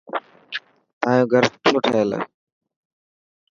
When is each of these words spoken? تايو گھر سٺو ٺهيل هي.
تايو 1.01 1.25
گھر 1.33 1.43
سٺو 1.53 1.73
ٺهيل 1.85 2.09
هي. 2.15 2.21